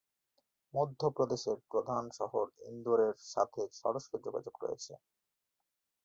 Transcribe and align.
মধ্যপ্রদেশের 0.73 1.57
প্রধান 1.71 2.03
শহর 2.19 2.45
ইন্দোরের 2.69 3.15
সাথে 3.31 3.61
সরাসরি 3.79 4.17
যোগাযোগ 4.25 4.55
রয়েছে। 4.63 4.93